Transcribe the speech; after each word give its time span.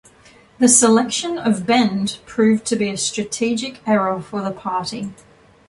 The 0.57 0.67
selection 0.67 1.37
of 1.37 1.67
Bend 1.67 2.17
proved 2.25 2.65
to 2.65 2.75
be 2.75 2.89
a 2.89 2.97
strategic 2.97 3.87
error 3.87 4.19
for 4.19 4.41
the 4.41 4.49
party. 4.49 5.11